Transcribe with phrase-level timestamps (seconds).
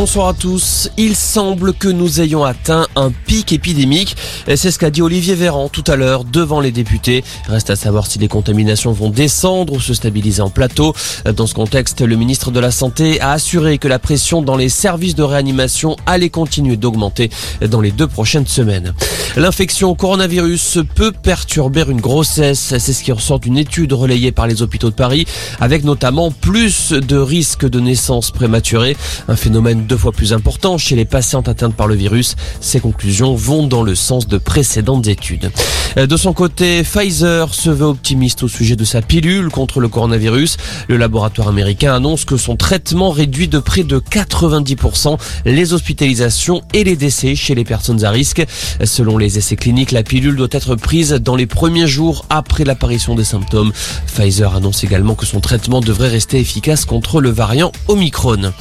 [0.00, 0.90] Bonsoir à tous.
[0.96, 4.16] Il semble que nous ayons atteint un pic épidémique.
[4.46, 7.24] C'est ce qu'a dit Olivier Véran tout à l'heure devant les députés.
[7.48, 10.94] Reste à savoir si les contaminations vont descendre ou se stabiliser en plateau.
[11.34, 14.68] Dans ce contexte, le ministre de la Santé a assuré que la pression dans les
[14.68, 17.28] services de réanimation allait continuer d'augmenter
[17.68, 18.94] dans les deux prochaines semaines.
[19.36, 22.74] L'infection au coronavirus peut perturber une grossesse.
[22.78, 25.26] C'est ce qui ressort d'une étude relayée par les hôpitaux de Paris
[25.58, 28.96] avec notamment plus de risques de naissance prématurée.
[29.26, 32.36] Un phénomène deux fois plus important chez les patientes atteintes par le virus.
[32.60, 35.50] Ces conclusions vont dans le sens de précédentes études.
[35.96, 40.58] De son côté, Pfizer se veut optimiste au sujet de sa pilule contre le coronavirus.
[40.88, 46.84] Le laboratoire américain annonce que son traitement réduit de près de 90% les hospitalisations et
[46.84, 48.44] les décès chez les personnes à risque.
[48.84, 53.14] Selon les essais cliniques, la pilule doit être prise dans les premiers jours après l'apparition
[53.14, 53.72] des symptômes.
[54.06, 58.52] Pfizer annonce également que son traitement devrait rester efficace contre le variant Omicron.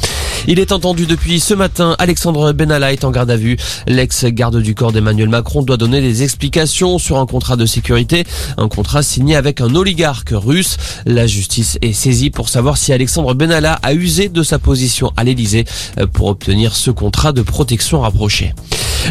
[0.47, 1.95] Il est entendu depuis ce matin.
[1.99, 3.57] Alexandre Benalla est en garde à vue.
[3.87, 8.25] L'ex-garde du corps d'Emmanuel Macron doit donner des explications sur un contrat de sécurité.
[8.57, 10.77] Un contrat signé avec un oligarque russe.
[11.05, 15.23] La justice est saisie pour savoir si Alexandre Benalla a usé de sa position à
[15.23, 15.65] l'Elysée
[16.13, 18.53] pour obtenir ce contrat de protection rapprochée.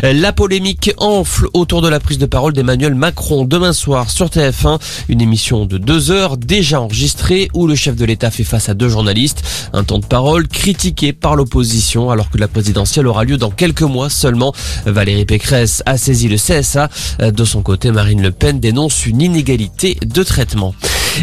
[0.03, 4.79] La polémique enfle autour de la prise de parole d'Emmanuel Macron demain soir sur TF1,
[5.09, 8.75] une émission de deux heures déjà enregistrée où le chef de l'État fait face à
[8.75, 9.43] deux journalistes.
[9.73, 13.83] Un temps de parole critiqué par l'opposition alors que la présidentielle aura lieu dans quelques
[13.83, 14.53] mois seulement.
[14.85, 16.91] Valérie Pécresse a saisi le CSA.
[17.19, 20.75] De son côté, Marine Le Pen dénonce une inégalité de traitement.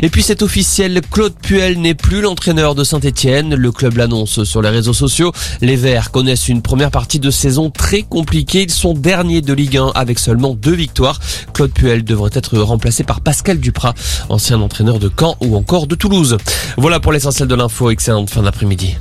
[0.02, 3.56] Et puis c'est officiel, Claude Puel n'est plus l'entraîneur de Saint-Etienne.
[3.56, 5.32] Le club l'annonce sur les réseaux sociaux.
[5.62, 8.64] Les Verts connaissent une première partie de saison très compliquée.
[8.64, 11.20] Ils sont derniers de Ligue 1 avec seulement deux victoires.
[11.54, 13.94] Claude Puel devrait être remplacé par Pascal Duprat,
[14.30, 16.38] ancien entraîneur de Caen ou encore de Toulouse.
[16.78, 17.90] Voilà pour l'essentiel de l'info.
[17.90, 18.92] Excellente fin d'après-midi.